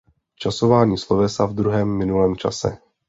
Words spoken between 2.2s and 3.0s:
čase.